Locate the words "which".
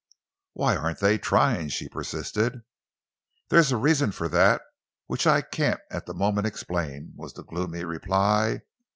5.05-5.27